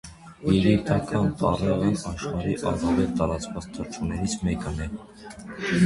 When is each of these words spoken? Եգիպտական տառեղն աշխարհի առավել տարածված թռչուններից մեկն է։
Եգիպտական 0.53 1.27
տառեղն 1.41 2.01
աշխարհի 2.13 2.57
առավել 2.73 3.15
տարածված 3.23 3.71
թռչուններից 3.77 4.39
մեկն 4.49 4.87
է։ 4.89 4.93